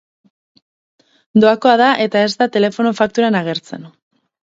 [1.45, 3.91] Doakoa da eta ez da telefono fakturan agertzen.